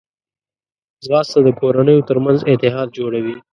[1.03, 3.35] ځغاسته د کورنیو ترمنځ اتحاد جوړوي